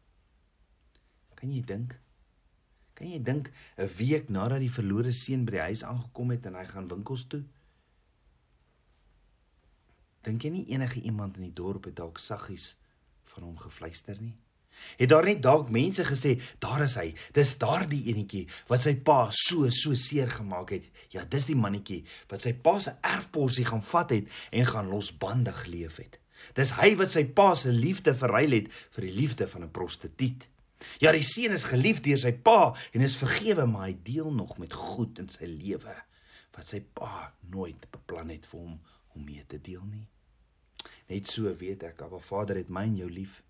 Kan 1.34 1.52
jy 1.52 1.64
dink? 1.64 2.00
Kan 2.94 3.10
jy 3.10 3.22
dink 3.22 3.50
'n 3.76 3.86
week 3.96 4.28
nadat 4.28 4.58
die 4.58 4.72
verlore 4.72 5.12
seun 5.12 5.44
by 5.44 5.50
die 5.50 5.60
huis 5.60 5.84
aangekom 5.84 6.30
het 6.30 6.46
en 6.46 6.54
hy 6.54 6.64
gaan 6.64 6.88
winkels 6.88 7.26
toe? 7.26 7.44
Dink 10.20 10.42
jy 10.42 10.50
nie 10.50 10.66
enige 10.66 11.00
iemand 11.00 11.36
in 11.36 11.42
die 11.42 11.52
dorp 11.52 11.84
het 11.84 11.96
dalk 11.96 12.18
saggies 12.18 12.76
van 13.24 13.42
hom 13.42 13.58
gefluister 13.58 14.20
nie? 14.20 14.36
Het 14.98 15.08
daar 15.10 15.26
nie 15.28 15.38
dalk 15.42 15.70
mense 15.70 16.04
gesê, 16.04 16.36
daar 16.62 16.84
is 16.84 16.96
hy. 17.00 17.12
Dis 17.36 17.56
daardie 17.60 18.04
enetjie 18.12 18.46
wat 18.70 18.84
sy 18.84 18.94
pa 18.94 19.28
so 19.34 19.70
so 19.74 19.94
seer 19.94 20.30
gemaak 20.30 20.72
het. 20.76 20.88
Ja, 21.14 21.24
dis 21.24 21.48
die 21.48 21.58
mannetjie 21.58 22.04
wat 22.30 22.44
sy 22.44 22.54
pa 22.54 22.78
se 22.82 22.94
erfporsie 23.06 23.66
gaan 23.68 23.82
vat 23.82 24.14
het 24.16 24.28
en 24.50 24.66
gaan 24.68 24.90
losbandig 24.92 25.64
leef 25.70 26.00
het. 26.02 26.18
Dis 26.54 26.74
hy 26.78 26.92
wat 26.98 27.12
sy 27.14 27.24
pa 27.24 27.52
se 27.58 27.72
liefde 27.74 28.14
verruil 28.14 28.60
het 28.60 28.70
vir 28.94 29.08
die 29.08 29.16
liefde 29.16 29.48
van 29.48 29.64
'n 29.64 29.74
prostituut. 29.74 30.48
Ja, 31.02 31.12
die 31.12 31.26
seun 31.26 31.52
is 31.52 31.64
geliefd 31.64 32.04
deur 32.04 32.18
sy 32.18 32.32
pa 32.32 32.74
en 32.92 33.00
is 33.00 33.16
vergewe, 33.16 33.66
maar 33.66 33.88
hy 33.88 33.96
deel 34.02 34.30
nog 34.32 34.58
met 34.58 34.72
goed 34.72 35.18
in 35.18 35.28
sy 35.28 35.46
lewe 35.46 35.96
wat 36.54 36.68
sy 36.68 36.80
pa 36.80 37.32
nooit 37.50 37.90
beplan 37.90 38.30
het 38.34 38.46
vir 38.46 38.60
hom 38.60 38.78
om 39.14 39.24
mee 39.24 39.44
te 39.46 39.60
deel 39.62 39.84
nie. 39.84 40.06
Net 41.08 41.30
so 41.30 41.50
weet 41.60 41.82
ek, 41.82 42.02
Abba 42.02 42.18
Vader 42.18 42.56
het 42.56 42.70
my 42.70 42.84
en 42.88 42.96
jou 42.96 43.10
lief 43.10 43.42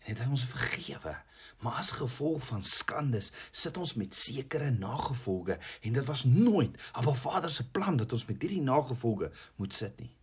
en 0.00 0.12
het 0.12 0.22
hy 0.22 0.28
ons 0.30 0.46
vergewe. 0.52 1.16
Maar 1.60 1.80
as 1.82 1.90
gevolg 1.96 2.46
van 2.46 2.62
skandes 2.64 3.32
sit 3.50 3.76
ons 3.76 3.94
met 4.00 4.14
sekere 4.16 4.70
nagevolge 4.72 5.58
en 5.58 5.98
dit 5.98 6.06
was 6.08 6.24
nooit 6.24 6.76
Abba 6.92 7.12
Vader 7.12 7.52
se 7.52 7.66
plan 7.70 7.96
dat 8.00 8.12
ons 8.16 8.24
met 8.30 8.40
hierdie 8.40 8.64
nagevolge 8.64 9.30
moet 9.56 9.74
sit 9.76 9.98
nie. 10.00 10.14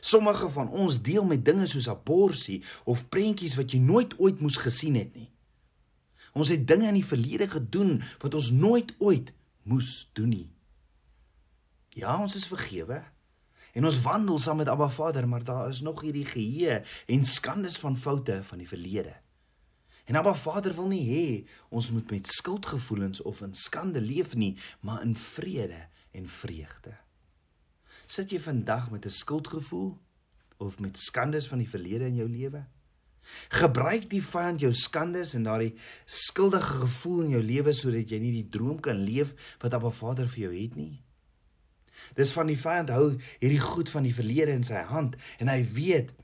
Sommige 0.00 0.48
van 0.48 0.70
ons 0.70 1.00
deel 1.02 1.24
met 1.24 1.44
dinge 1.44 1.66
soos 1.66 1.88
aborsie 1.90 2.62
of 2.84 3.08
prentjies 3.08 3.58
wat 3.58 3.74
jy 3.74 3.82
nooit 3.82 4.16
ooit 4.18 4.40
moes 4.40 4.56
gesien 4.62 4.96
het 4.96 5.12
nie. 5.14 5.28
Ons 6.32 6.52
het 6.54 6.66
dinge 6.66 6.88
in 6.88 7.00
die 7.00 7.06
verlede 7.06 7.48
gedoen 7.50 7.98
wat 8.22 8.34
ons 8.38 8.50
nooit 8.54 8.94
ooit 8.98 9.32
moes 9.62 10.08
doen 10.12 10.30
nie. 10.30 10.48
Ja, 11.98 12.14
ons 12.22 12.36
is 12.38 12.46
vergewe. 12.46 13.02
En 13.72 13.84
ons 13.84 14.02
wandel 14.02 14.38
saam 14.38 14.56
met 14.56 14.68
Abba 14.68 14.88
Vader, 14.90 15.28
maar 15.28 15.44
daar 15.44 15.68
is 15.68 15.80
nog 15.80 16.00
hierdie 16.00 16.26
geheue 16.26 16.82
en 17.06 17.24
skandes 17.24 17.78
van 17.78 17.96
foute 17.96 18.40
van 18.44 18.58
die 18.58 18.68
verlede. 18.68 19.14
En 20.10 20.16
Abba 20.16 20.34
Vader 20.34 20.74
wil 20.74 20.88
nie 20.90 21.04
hê 21.06 21.26
ons 21.68 21.90
moet 21.94 22.10
met 22.10 22.26
skuldgevoelens 22.26 23.22
of 23.22 23.44
in 23.46 23.54
skande 23.54 24.00
leef 24.00 24.34
nie, 24.34 24.56
maar 24.80 25.02
in 25.02 25.14
vrede 25.14 25.86
en 26.10 26.26
vreugde. 26.28 26.96
Sit 28.10 28.32
jy 28.34 28.40
vandag 28.42 28.90
met 28.90 29.06
'n 29.06 29.18
skuldgevoel 29.22 29.98
of 30.58 30.78
met 30.78 30.98
skandes 30.98 31.46
van 31.46 31.58
die 31.58 31.68
verlede 31.68 32.06
in 32.06 32.14
jou 32.14 32.28
lewe? 32.28 32.66
Gebruik 33.48 34.10
die 34.10 34.22
vyand 34.22 34.60
jou 34.60 34.72
skandes 34.72 35.34
en 35.34 35.42
daardie 35.42 35.74
skuldige 36.06 36.80
gevoel 36.82 37.20
in 37.22 37.30
jou 37.30 37.42
lewe 37.42 37.72
sodat 37.72 38.10
jy 38.10 38.18
nie 38.18 38.32
die 38.32 38.48
droom 38.48 38.80
kan 38.80 38.98
leef 38.98 39.34
wat 39.60 39.74
Abba 39.74 39.90
Vader 39.90 40.28
vir 40.28 40.42
jou 40.42 40.54
het 40.54 40.76
nie. 40.76 41.02
Dis 42.18 42.32
van 42.36 42.50
die 42.50 42.58
vyand 42.58 42.90
hou 42.94 43.12
hierdie 43.40 43.62
goed 43.62 43.92
van 43.92 44.06
die 44.06 44.14
verlede 44.14 44.56
in 44.56 44.66
sy 44.66 44.82
hand 44.90 45.16
en 45.38 45.52
hy 45.52 45.60
weet 45.76 46.14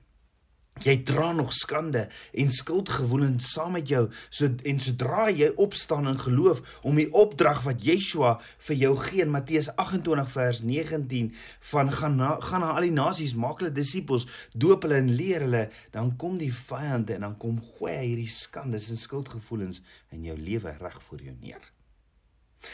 jy 0.84 0.96
dra 1.08 1.30
nog 1.32 1.52
skande 1.56 2.06
en 2.36 2.50
skuldgevoelens 2.52 3.48
saam 3.54 3.72
met 3.76 3.88
jou 3.88 4.02
so 4.28 4.48
en 4.68 4.80
sodra 4.82 5.28
jy 5.32 5.48
opstaan 5.62 6.08
in 6.10 6.18
geloof 6.20 6.60
om 6.86 6.98
die 7.00 7.08
opdrag 7.16 7.62
wat 7.64 7.84
Yeshua 7.86 8.34
vir 8.68 8.80
jou 8.82 8.92
gee 9.06 9.24
in 9.24 9.32
Matteus 9.32 9.70
28 9.72 10.32
vers 10.34 10.60
19 10.62 11.30
van 11.70 11.92
gaan 11.92 12.18
na, 12.20 12.34
gaan 12.44 12.64
na 12.64 12.74
al 12.76 12.88
die 12.88 12.96
nasies 12.96 13.32
maak 13.34 13.62
hulle 13.62 13.72
disippels 13.72 14.28
doop 14.52 14.84
hulle 14.84 15.00
en 15.00 15.14
leer 15.16 15.46
hulle 15.46 15.64
dan 15.96 16.12
kom 16.20 16.36
die 16.42 16.52
vyand 16.52 17.14
en 17.16 17.24
dan 17.28 17.38
kom 17.40 17.62
gooi 17.78 17.94
hy 17.94 18.04
hierdie 18.10 18.32
skandes 18.32 18.90
en 18.92 19.00
skuldgevoelens 19.00 19.80
in 20.12 20.28
jou 20.28 20.36
lewe 20.36 20.76
reg 20.82 21.00
voor 21.08 21.24
jou 21.30 21.36
neer 21.40 21.72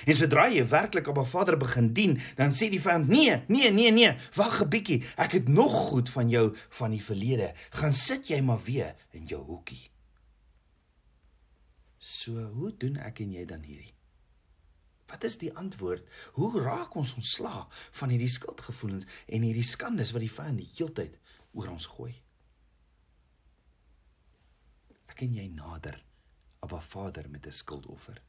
En 0.06 0.16
sodra 0.16 0.48
jy 0.48 0.64
werklik 0.68 1.08
op 1.08 1.18
'n 1.18 1.26
Vader 1.26 1.56
begin 1.56 1.92
dien, 1.92 2.20
dan 2.36 2.50
sê 2.50 2.70
die 2.70 2.80
vyand: 2.80 3.08
"Nee, 3.08 3.42
nee, 3.48 3.70
nee, 3.70 3.90
nee, 3.90 4.16
wag 4.34 4.62
'n 4.62 4.68
bietjie. 4.68 5.04
Ek 5.16 5.32
het 5.32 5.48
nog 5.48 5.72
goed 5.72 6.10
van 6.10 6.28
jou 6.28 6.56
van 6.68 6.90
die 6.90 7.04
verlede. 7.04 7.54
Gaan 7.70 7.94
sit 7.94 8.28
jy 8.28 8.40
maar 8.40 8.62
weer 8.64 8.94
in 9.10 9.24
jou 9.26 9.42
hoekie." 9.42 9.90
So, 11.98 12.32
hoe 12.32 12.76
doen 12.76 12.96
ek 12.96 13.20
en 13.20 13.32
jy 13.32 13.44
dan 13.44 13.62
hierdie? 13.62 13.94
Wat 15.06 15.24
is 15.24 15.38
die 15.38 15.52
antwoord? 15.54 16.08
Hoe 16.32 16.60
raak 16.60 16.94
ons 16.94 17.14
ontslaa 17.14 17.68
van 17.90 18.08
hierdie 18.08 18.30
skuldgevoelens 18.32 19.06
en 19.26 19.42
hierdie 19.42 19.66
skandes 19.66 20.10
wat 20.10 20.24
die 20.24 20.32
vyand 20.32 20.58
die 20.58 20.70
heeltyd 20.78 21.18
oor 21.52 21.68
ons 21.68 21.86
gooi? 21.86 22.14
Ek 25.12 25.22
en 25.22 25.34
jy 25.34 25.46
nader 25.52 26.02
'n 26.62 26.80
Vader 26.80 27.28
met 27.30 27.46
'n 27.46 27.52
skuldoffer. 27.52 28.22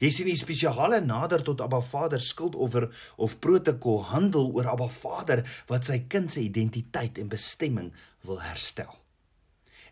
Jy 0.00 0.10
sien 0.12 0.30
die 0.30 0.38
spesiale 0.38 1.00
nader 1.04 1.44
tot 1.46 1.60
Abba 1.64 1.80
Vader 1.84 2.22
skuldoffer 2.22 2.88
of 3.16 3.38
protokol 3.40 4.02
handel 4.12 4.52
oor 4.54 4.72
Abba 4.72 4.88
Vader 4.92 5.44
wat 5.70 5.88
sy 5.88 6.02
kind 6.08 6.32
se 6.32 6.44
identiteit 6.44 7.18
en 7.18 7.32
bestemming 7.32 7.92
wil 8.28 8.42
herstel 8.44 8.96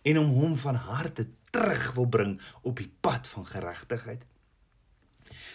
en 0.09 0.19
om 0.19 0.29
hom 0.41 0.57
van 0.57 0.79
harte 0.89 1.27
terug 1.51 1.93
wil 1.97 2.07
bring 2.07 2.35
op 2.63 2.79
die 2.79 2.91
pad 3.01 3.27
van 3.27 3.47
geregtigheid. 3.47 4.25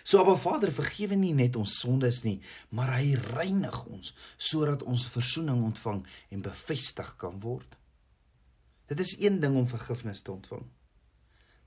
So 0.03 0.19
Abba 0.19 0.35
Vader 0.35 0.71
vergewe 0.73 1.15
nie 1.15 1.33
net 1.33 1.55
ons 1.59 1.77
sondes 1.79 2.23
nie, 2.25 2.39
maar 2.69 2.91
hy 2.97 3.15
reinig 3.35 3.77
ons 3.85 4.11
sodat 4.37 4.83
ons 4.83 5.07
verzoening 5.13 5.63
ontvang 5.63 6.03
en 6.35 6.45
bevestig 6.45 7.15
kan 7.21 7.39
word. 7.43 7.77
Dit 8.91 8.99
is 8.99 9.15
een 9.19 9.39
ding 9.39 9.55
om 9.57 9.67
vergifnis 9.69 10.21
te 10.21 10.33
ontvang. 10.33 10.65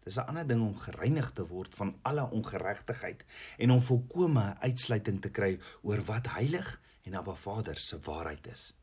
Dis 0.06 0.18
'n 0.22 0.28
ander 0.30 0.46
ding 0.46 0.60
om 0.62 0.76
gereinig 0.78 1.32
te 1.34 1.44
word 1.46 1.75
van 1.75 1.96
alle 2.02 2.30
ongeregtigheid 2.30 3.25
en 3.58 3.70
om 3.70 3.82
volkomme 3.82 4.44
uitsluiting 4.58 5.20
te 5.22 5.30
kry 5.38 5.58
oor 5.82 6.02
wat 6.10 6.30
heilig 6.36 6.68
en 7.02 7.14
Abba 7.14 7.34
Vader 7.34 7.78
se 7.78 7.98
waarheid 8.00 8.46
is. 8.46 8.75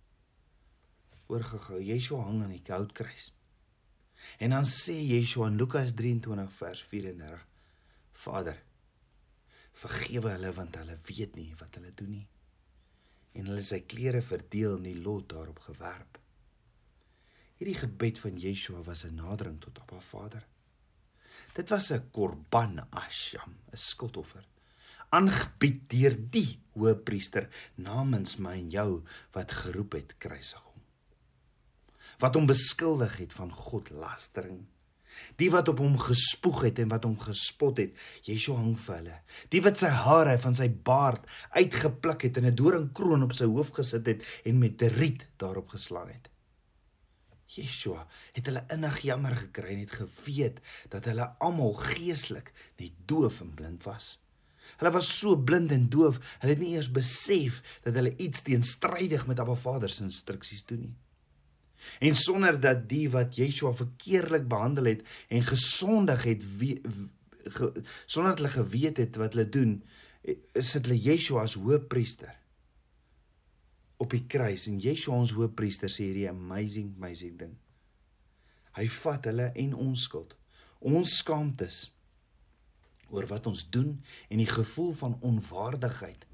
Oorgegou, 1.27 1.79
Yeshua 1.81 2.23
hang 2.27 2.43
aan 2.43 2.51
die 2.51 2.91
kruis. 2.91 3.31
En 4.37 4.49
dan 4.49 4.65
sê 4.65 4.99
Yeshua 4.99 5.47
in 5.47 5.55
Lukas 5.55 5.93
23 5.93 6.51
vers 6.51 6.83
34: 6.91 7.47
Vader, 8.11 8.63
vergewe 9.71 10.29
hulle 10.29 10.53
want 10.53 10.75
hulle 10.75 10.99
weet 11.07 11.35
nie 11.35 11.55
wat 11.59 11.75
hulle 11.75 11.93
doen 11.93 12.09
nie. 12.19 12.27
En 13.31 13.45
hulle 13.45 13.63
sy 13.63 13.79
klere 13.79 14.21
verdeel 14.21 14.75
en 14.75 14.83
die 14.83 14.99
lot 14.99 15.29
daarop 15.29 15.59
gewerp. 15.59 16.19
Hierdie 17.55 17.79
gebed 17.79 18.19
van 18.19 18.37
Yeshua 18.37 18.83
was 18.83 19.05
'n 19.05 19.15
nadering 19.15 19.61
tot 19.61 19.79
Abba 19.79 19.99
Vader. 19.99 20.51
Dit 21.53 21.69
was 21.69 21.91
'n 21.91 22.09
korban 22.11 22.87
asham, 22.89 23.53
'n 23.71 23.77
skuldoffer, 23.77 24.45
aangebied 25.09 25.89
deur 25.89 26.15
die 26.29 26.59
hoëpriester 26.73 27.49
namens 27.75 28.37
my 28.37 28.55
en 28.57 28.69
jou 28.69 29.03
wat 29.31 29.51
geroep 29.51 29.93
het 29.93 30.17
kruisig 30.17 30.61
hom. 30.61 30.81
Wat 32.17 32.35
hom 32.35 32.45
beskuldig 32.45 33.17
het 33.17 33.33
van 33.33 33.53
godlastering. 33.53 34.65
Die 35.35 35.51
wat 35.51 35.69
op 35.69 35.77
hom 35.77 35.99
gespoeg 35.99 36.61
het 36.61 36.79
en 36.79 36.89
wat 36.89 37.03
hom 37.03 37.19
gespot 37.19 37.77
het, 37.77 37.93
Yeshua 38.25 38.57
hang 38.57 38.79
vir 38.79 38.95
hulle. 38.95 39.21
Die 39.49 39.61
wat 39.61 39.77
sy 39.77 39.93
hare 39.93 40.39
van 40.39 40.55
sy 40.55 40.69
baard 40.69 41.21
uitgepluk 41.53 42.21
het 42.21 42.37
en 42.37 42.49
'n 42.49 42.55
doringkroon 42.55 43.23
op 43.23 43.33
sy 43.33 43.45
hoof 43.45 43.69
gesit 43.77 44.05
het 44.05 44.23
en 44.43 44.59
met 44.59 44.81
'n 44.81 44.95
riet 44.97 45.27
daarop 45.37 45.69
geslaan 45.69 46.09
het. 46.09 46.32
Yeshua 47.57 48.07
het 48.35 48.49
hulle 48.49 48.63
innig 48.73 48.99
jammer 49.05 49.35
gekry 49.37 49.75
en 49.75 49.83
het 49.83 49.95
geweet 50.01 50.59
dat 50.93 51.07
hulle 51.09 51.29
almal 51.43 51.73
geestelik 51.79 52.51
net 52.81 52.97
doof 53.09 53.41
en 53.45 53.53
blind 53.57 53.85
was. 53.87 54.17
Hulle 54.79 54.93
was 54.95 55.09
so 55.19 55.37
blind 55.37 55.71
en 55.75 55.87
doof, 55.91 56.19
hulle 56.41 56.55
het 56.55 56.61
nie 56.61 56.73
eers 56.75 56.91
besef 56.91 57.61
dat 57.85 57.97
hulle 57.99 58.15
iets 58.17 58.41
teenstrydig 58.47 59.27
met 59.29 59.39
Abba 59.39 59.55
Vader 59.59 59.91
se 59.91 60.05
instruksies 60.07 60.65
doen 60.69 60.87
nie. 60.87 60.95
En 61.99 62.15
sonder 62.15 62.59
dat 62.63 62.85
die 62.89 63.09
wat 63.11 63.35
Yeshua 63.35 63.73
verkeerlik 63.75 64.47
behandel 64.47 64.87
het 64.93 65.01
en 65.27 65.43
gesondig 65.43 66.23
het 66.23 66.45
wie, 66.57 66.77
ge, 67.43 67.71
sonder 68.05 68.31
dat 68.31 68.39
hulle 68.39 68.53
geweet 68.55 69.01
het 69.03 69.19
wat 69.19 69.35
hulle 69.35 69.49
doen, 69.49 69.75
is 70.23 70.71
dit 70.77 70.87
hulle 70.87 71.01
Yeshua 71.09 71.43
as 71.43 71.57
hoëpriester 71.59 72.31
op 74.03 74.13
die 74.13 74.25
kruis 74.29 74.67
en 74.69 74.81
Yeshua 74.83 75.17
ons 75.23 75.33
hoëpriester 75.37 75.91
sê 75.91 76.09
hierdie 76.09 76.29
amazing 76.29 76.93
amazing 76.97 77.37
ding. 77.39 77.53
Hy 78.77 78.87
vat 78.99 79.29
hulle 79.29 79.49
en 79.63 79.75
ons 79.85 80.05
skuld, 80.07 80.33
ons 80.83 81.17
skaamtes 81.21 81.85
oor 83.13 83.27
wat 83.29 83.47
ons 83.49 83.63
doen 83.71 83.93
en 84.29 84.41
die 84.41 84.49
gevoel 84.49 84.93
van 84.99 85.17
onwaardigheid 85.21 86.25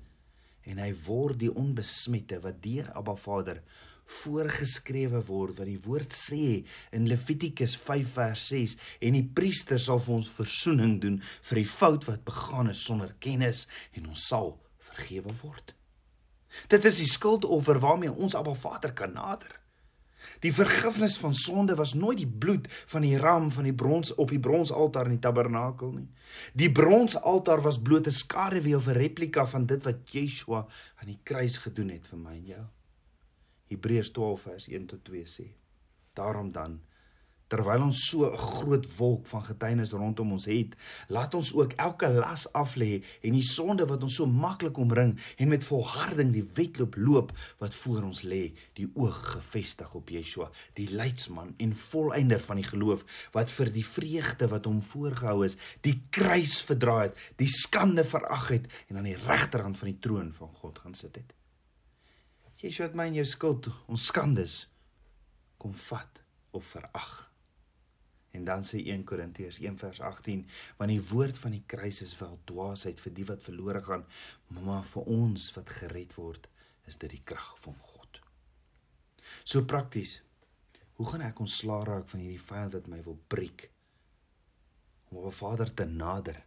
en 0.69 0.79
hy 0.81 0.89
word 1.05 1.39
die 1.41 1.51
onbesmette 1.51 2.39
wat 2.43 2.59
deur 2.63 2.89
Abba 2.97 3.15
Vader 3.19 3.61
voorgeskrewe 4.09 5.21
word 5.27 5.59
wat 5.59 5.69
die 5.69 5.81
woord 5.85 6.15
sê 6.15 6.61
in 6.95 7.07
Levitikus 7.09 7.75
5 7.77 8.13
vers 8.15 8.45
6 8.53 8.77
en 9.05 9.17
die 9.17 9.25
priester 9.39 9.81
sal 9.81 10.01
vir 10.05 10.15
ons 10.17 10.31
verzoening 10.39 10.97
doen 11.03 11.19
vir 11.49 11.61
die 11.61 11.69
fout 11.69 12.07
wat 12.09 12.25
begaan 12.27 12.71
is 12.73 12.85
sonder 12.85 13.13
kennis 13.21 13.67
en 13.93 14.09
ons 14.09 14.29
sal 14.31 14.55
vergewe 14.89 15.35
word. 15.43 15.78
Dit 16.67 16.85
is 16.85 16.97
die 16.97 17.09
skuldoffer 17.09 17.79
waarmee 17.79 18.13
ons 18.13 18.35
Abba 18.35 18.53
Vader 18.53 18.93
kan 18.93 19.13
nader. 19.13 19.59
Die 20.43 20.53
vergifnis 20.53 21.17
van 21.17 21.33
sonde 21.33 21.75
was 21.75 21.93
nooit 21.93 22.17
die 22.17 22.27
bloed 22.27 22.67
van 22.69 23.01
die 23.01 23.17
ram 23.17 23.51
van 23.51 23.63
die 23.67 23.73
brons 23.73 24.13
op 24.15 24.29
die 24.29 24.39
bronsaltaar 24.39 25.07
in 25.07 25.17
die 25.17 25.23
tabernakel 25.23 25.91
nie. 25.95 26.07
Die 26.53 26.71
bronsaltaar 26.71 27.61
was 27.63 27.81
bloot 27.81 28.07
'n 28.07 28.11
skaduwee 28.11 28.75
of 28.75 28.87
'n 28.87 28.99
replika 28.99 29.47
van 29.47 29.65
dit 29.65 29.83
wat 29.83 30.11
Yeshua 30.11 30.65
aan 30.95 31.07
die 31.07 31.19
kruis 31.23 31.57
gedoen 31.57 31.89
het 31.89 32.07
vir 32.07 32.19
my 32.19 32.35
en 32.35 32.45
jou. 32.45 32.65
Hebreërs 33.67 34.11
12 34.11 34.41
vers 34.41 34.67
1 34.67 34.85
tot 34.85 35.03
2 35.03 35.25
sê: 35.25 35.47
Daarom 36.13 36.51
dan 36.51 36.81
Terwyl 37.49 37.81
ons 37.87 37.99
so 38.11 38.29
'n 38.29 38.37
groot 38.37 38.85
wolk 38.97 39.27
van 39.27 39.41
getuienis 39.41 39.91
rondom 39.91 40.31
ons 40.31 40.45
het, 40.45 40.75
laat 41.07 41.33
ons 41.33 41.53
ook 41.53 41.73
elke 41.73 42.09
las 42.09 42.45
af 42.53 42.75
lê 42.75 43.03
en 43.21 43.33
die 43.33 43.43
sonde 43.43 43.85
wat 43.89 44.03
ons 44.03 44.15
so 44.15 44.25
maklik 44.25 44.77
omring 44.77 45.17
en 45.37 45.47
met 45.47 45.63
volharding 45.63 46.31
die 46.33 46.45
wedloop 46.53 46.95
loop 46.95 47.31
wat 47.57 47.73
voor 47.75 48.03
ons 48.03 48.21
lê, 48.21 48.53
die 48.73 48.89
oog 48.93 49.17
gefestig 49.31 49.93
op 49.95 50.09
Yeshua, 50.09 50.51
die 50.73 50.89
leidsman 50.93 51.55
en 51.57 51.73
volëinder 51.75 52.39
van 52.39 52.61
die 52.61 52.69
geloof 52.69 53.05
wat 53.33 53.49
vir 53.49 53.71
die 53.71 53.85
vreugde 53.85 54.47
wat 54.47 54.65
hom 54.65 54.81
voorgehou 54.81 55.45
is, 55.45 55.57
die 55.81 56.03
kruis 56.09 56.61
verdra 56.61 57.01
het, 57.01 57.17
die 57.37 57.49
skande 57.49 58.03
verag 58.03 58.47
het 58.47 58.69
en 58.89 58.97
aan 58.97 59.09
die 59.09 59.17
regterhand 59.25 59.77
van 59.77 59.89
die 59.89 59.99
troon 59.99 60.33
van 60.33 60.53
God 60.61 60.79
gaan 60.79 60.93
sit 60.93 61.15
het. 61.15 61.33
Yeshua 62.59 62.89
het 62.89 62.95
my 62.95 63.07
en 63.07 63.15
jou 63.15 63.25
skuld, 63.25 63.69
ons 63.87 64.05
skandes 64.05 64.67
kom 65.57 65.73
vat 65.73 66.21
of 66.51 66.65
verag. 66.65 67.28
En 68.31 68.43
dan 68.45 68.63
sê 68.63 68.83
1 68.85 69.03
Korintiërs 69.09 69.59
1 69.59 69.77
vers 69.81 70.01
18, 70.01 70.45
want 70.77 70.91
die 70.91 71.01
woord 71.09 71.37
van 71.37 71.55
die 71.55 71.63
kruis 71.65 72.01
is 72.05 72.13
wel 72.19 72.37
dwaasheid 72.51 73.01
vir 73.01 73.13
die 73.13 73.25
wat 73.25 73.41
verlore 73.41 73.81
gaan, 73.83 74.05
maar 74.47 74.83
vir 74.85 75.09
ons 75.09 75.49
wat 75.55 75.69
gered 75.79 76.13
word, 76.17 76.49
is 76.85 76.97
dit 77.01 77.09
die 77.09 77.23
krag 77.25 77.55
van 77.63 77.77
God. 77.93 78.21
So 79.43 79.65
prakties. 79.65 80.19
Hoe 80.99 81.07
gaan 81.07 81.23
ek 81.25 81.39
ontslaa 81.39 81.83
raak 81.87 82.09
van 82.11 82.21
hierdie 82.21 82.43
vyand 82.43 82.75
wat 82.75 82.87
my 82.91 82.99
wil 83.05 83.17
breek? 83.31 83.69
Om 85.09 85.17
op 85.17 85.25
'n 85.31 85.37
Vader 85.41 85.73
te 85.73 85.85
nader 85.85 86.43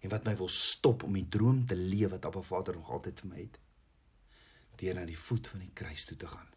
en 0.00 0.10
wat 0.10 0.24
my 0.24 0.36
wil 0.36 0.48
stop 0.48 1.02
om 1.02 1.12
die 1.12 1.28
droom 1.28 1.66
te 1.66 1.76
leef 1.76 2.10
wat 2.10 2.24
op 2.24 2.36
'n 2.36 2.50
Vader 2.52 2.74
nog 2.74 2.90
altyd 2.90 3.20
vir 3.20 3.28
my 3.28 3.40
het. 3.40 3.58
Deur 4.76 4.94
na 4.94 5.04
die 5.04 5.18
voet 5.18 5.48
van 5.48 5.60
die 5.60 5.72
kruis 5.72 6.04
toe 6.04 6.16
te 6.16 6.26
gaan. 6.26 6.55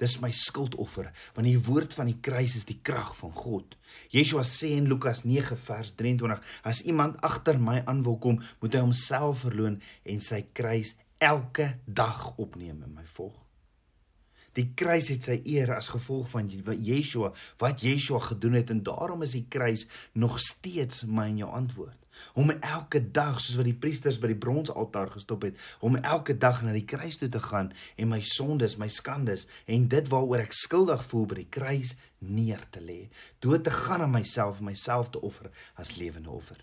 Dis 0.00 0.18
my 0.22 0.30
skuldoffer, 0.34 1.10
want 1.36 1.48
die 1.48 1.58
woord 1.68 1.94
van 1.96 2.10
die 2.10 2.18
kruis 2.22 2.56
is 2.58 2.68
die 2.68 2.78
krag 2.82 3.14
van 3.18 3.32
God. 3.36 3.76
Yeshua 4.14 4.44
sê 4.46 4.74
in 4.76 4.88
Lukas 4.90 5.24
9 5.24 5.58
vers 5.66 5.94
23: 5.98 6.42
As 6.66 6.82
iemand 6.86 7.18
agter 7.26 7.60
my 7.62 7.82
aan 7.86 8.04
wil 8.06 8.18
kom, 8.22 8.40
moet 8.60 8.76
hy 8.76 8.84
homself 8.84 9.44
verloon 9.46 9.80
en 10.04 10.22
sy 10.24 10.42
kruis 10.56 10.94
elke 11.22 11.72
dag 11.86 12.32
opneem 12.36 12.82
en 12.84 12.94
my 12.96 13.06
volg. 13.16 13.36
Die 14.56 14.70
kruis 14.72 15.10
het 15.12 15.26
sy 15.28 15.36
eer 15.44 15.74
as 15.76 15.90
gevolg 15.92 16.30
van 16.32 16.48
Yeshua, 16.48 17.34
wat 17.60 17.84
Yeshua 17.84 18.22
gedoen 18.24 18.56
het 18.56 18.72
en 18.72 18.80
daarom 18.84 19.24
is 19.26 19.36
die 19.36 19.44
kruis 19.52 19.84
nog 20.16 20.38
steeds 20.40 21.04
my 21.04 21.28
en 21.28 21.42
jou 21.44 21.50
antwoord 21.52 22.05
om 22.34 22.52
elke 22.54 23.00
dag 23.00 23.40
soos 23.40 23.58
wat 23.60 23.68
die 23.68 23.78
priesters 23.80 24.20
by 24.22 24.30
die 24.32 24.40
bronsaltaar 24.40 25.10
gestop 25.14 25.46
het 25.48 25.58
om 25.80 25.98
elke 26.00 26.36
dag 26.38 26.62
na 26.62 26.74
die 26.76 26.86
kruis 26.88 27.18
toe 27.20 27.28
te 27.32 27.42
gaan 27.42 27.72
en 27.96 28.12
my 28.12 28.20
sondes, 28.20 28.78
my 28.80 28.88
skandes 28.92 29.46
en 29.66 29.88
dit 29.92 30.12
waaroor 30.12 30.44
ek 30.46 30.56
skuldig 30.56 31.02
voel 31.10 31.26
by 31.32 31.40
die 31.42 31.50
kruis 31.58 31.96
neer 32.18 32.62
te 32.72 32.80
lê, 32.80 33.06
dood 33.44 33.64
te 33.66 33.74
gaan 33.74 34.04
aan 34.04 34.14
myself, 34.14 34.62
myself 34.64 35.12
te 35.12 35.20
offer 35.20 35.50
as 35.76 35.96
lewende 36.00 36.32
offer. 36.32 36.58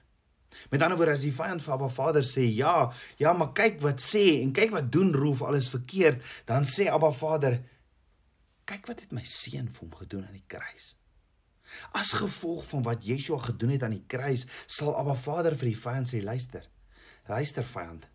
Met 0.70 0.82
ander 0.82 0.98
woorde 0.98 1.16
as 1.18 1.26
die 1.26 1.34
vyand 1.34 1.64
van 1.66 1.78
Abba 1.78 1.90
Vader 1.90 2.26
sê 2.28 2.46
ja, 2.46 2.92
ja, 3.22 3.34
maar 3.34 3.54
kyk 3.58 3.80
wat 3.86 4.02
sê 4.04 4.42
en 4.42 4.54
kyk 4.56 4.74
wat 4.76 4.92
doen 4.94 5.14
Roof 5.16 5.42
alles 5.46 5.70
verkeerd, 5.74 6.22
dan 6.50 6.68
sê 6.70 6.90
Abba 6.92 7.12
Vader 7.16 7.60
kyk 8.70 8.88
wat 8.90 9.02
het 9.04 9.16
my 9.16 9.24
seun 9.28 9.70
vir 9.70 9.86
hom 9.86 9.96
gedoen 10.04 10.28
aan 10.28 10.38
die 10.38 10.48
kruis. 10.48 10.94
As 11.92 12.14
gevolg 12.18 12.66
van 12.68 12.84
wat 12.84 13.06
Yeshua 13.06 13.38
gedoen 13.38 13.76
het 13.76 13.84
aan 13.84 13.96
die 13.96 14.06
kruis, 14.08 14.46
sal 14.66 14.96
Abba 14.98 15.16
Vader 15.16 15.56
vir 15.58 15.72
die 15.72 15.80
vyand 15.80 16.10
sê: 16.10 16.24
"Luister. 16.24 16.68
Luister 17.28 17.64
vyand. 17.64 18.08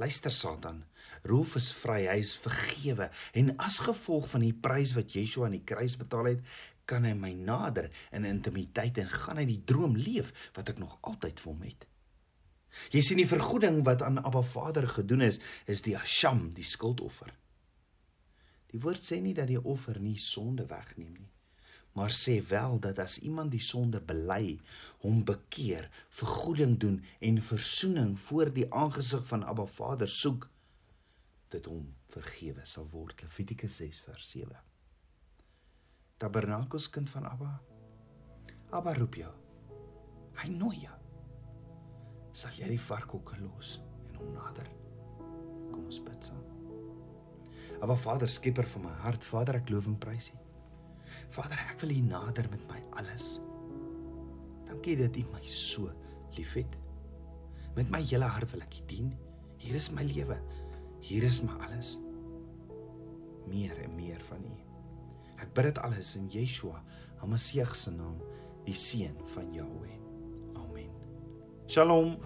Luister 0.00 0.32
Satan. 0.32 0.84
Roof 1.22 1.56
is 1.56 1.72
vry. 1.72 2.06
Hy 2.08 2.18
is 2.20 2.36
vergewe. 2.36 3.10
En 3.36 3.56
as 3.58 3.78
gevolg 3.84 4.28
van 4.32 4.40
die 4.40 4.54
prys 4.54 4.94
wat 4.96 5.12
Yeshua 5.12 5.46
aan 5.46 5.58
die 5.58 5.64
kruis 5.64 5.96
betaal 6.00 6.32
het, 6.32 6.44
kan 6.84 7.04
hy 7.04 7.12
my 7.14 7.32
nader 7.32 7.90
in 8.12 8.24
intimiteit 8.24 8.98
en 8.98 9.08
gaan 9.08 9.38
hy 9.38 9.44
die 9.46 9.62
droom 9.64 9.96
leef 9.96 10.32
wat 10.56 10.72
ek 10.72 10.78
nog 10.78 10.98
altyd 11.00 11.40
vir 11.40 11.52
hom 11.52 11.62
het." 11.62 11.86
Jy 12.94 13.00
sien 13.02 13.18
die 13.18 13.26
vergoeding 13.26 13.82
wat 13.84 14.02
aan 14.02 14.22
Abba 14.22 14.42
Vader 14.46 14.86
gedoen 14.88 15.26
is, 15.26 15.40
is 15.66 15.82
die 15.82 15.96
asham, 15.98 16.52
die 16.54 16.64
skuldoffer. 16.64 17.34
Die 18.70 18.78
woord 18.78 19.02
sê 19.02 19.18
nie 19.20 19.34
dat 19.34 19.50
die 19.50 19.58
offer 19.58 19.98
nie 19.98 20.18
sonde 20.22 20.68
wegneem 20.70 21.16
nie 21.18 21.30
maar 21.92 22.12
sê 22.14 22.38
wel 22.48 22.78
dat 22.80 22.98
as 23.02 23.18
iemand 23.18 23.50
die 23.50 23.62
sonde 23.62 24.00
bely, 24.00 24.60
hom 25.02 25.24
bekeer, 25.26 25.88
vergoeding 26.08 26.78
doen 26.78 27.00
en 27.18 27.42
verzoening 27.42 28.18
voor 28.18 28.52
die 28.54 28.68
aangesig 28.72 29.26
van 29.26 29.44
Abba 29.44 29.66
Vader 29.66 30.08
soek, 30.08 30.48
dit 31.50 31.66
hom 31.66 31.88
vergewe 32.10 32.62
sal 32.64 32.86
word. 32.92 33.22
Levitikus 33.22 33.80
6 33.82 34.02
vers 34.06 34.28
7. 34.30 34.60
Tabernakels 36.20 36.90
kind 36.90 37.10
van 37.10 37.26
Abba. 37.26 37.56
Abba 38.70 38.94
roep 38.94 39.18
jou. 39.18 39.32
Hy 40.42 40.50
nooi 40.54 40.76
jou. 40.84 40.98
Sal 42.36 42.54
jy 42.54 42.70
die 42.70 42.82
varkhokke 42.82 43.40
los 43.42 43.78
en 44.08 44.20
hom 44.20 44.30
nader? 44.36 44.68
Kom 45.72 45.82
ons 45.82 45.98
bid 46.06 46.30
saam. 46.30 46.46
Abba 47.80 47.96
Vader, 47.96 48.28
skieper 48.28 48.68
van 48.68 48.86
my 48.86 48.94
hart, 49.02 49.24
Vader, 49.24 49.58
ek 49.62 49.72
loof 49.72 49.88
en 49.90 49.98
prys 49.98 50.30
U. 50.34 50.38
Vader, 51.30 51.60
ek 51.70 51.80
wil 51.82 51.94
U 51.94 52.00
nader 52.08 52.48
met 52.50 52.62
my 52.70 52.80
alles. 52.98 53.38
Dankie 54.66 54.96
dat 54.98 55.16
U 55.16 55.24
my 55.30 55.42
so 55.46 55.90
liefhet. 56.36 56.78
Met 57.76 57.90
my 57.90 58.00
hele 58.02 58.26
hart 58.26 58.50
wil 58.50 58.64
ek 58.66 58.80
U 58.80 58.86
dien. 58.90 59.12
Hier 59.60 59.76
is 59.78 59.90
my 59.94 60.02
lewe. 60.06 60.38
Hier 61.04 61.26
is 61.26 61.42
my 61.44 61.54
alles. 61.66 61.94
Meer 63.50 63.78
en 63.84 63.94
meer 63.94 64.20
van 64.28 64.42
U. 64.46 64.56
Ek 65.40 65.54
bid 65.56 65.70
dit 65.70 65.80
alles 65.86 66.12
in 66.18 66.28
Yeshua, 66.32 66.82
Hamasieg 67.22 67.72
se 67.76 67.92
naam, 67.94 68.18
die 68.66 68.76
seun 68.76 69.16
van 69.34 69.48
Jahweh. 69.56 69.96
Amen. 70.60 70.92
Shalom. 71.68 72.18